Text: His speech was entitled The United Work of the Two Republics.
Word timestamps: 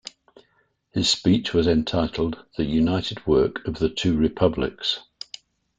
His 0.93 1.07
speech 1.11 1.53
was 1.53 1.67
entitled 1.67 2.43
The 2.57 2.65
United 2.65 3.23
Work 3.27 3.67
of 3.67 3.75
the 3.77 3.87
Two 3.89 4.17
Republics. 4.17 5.01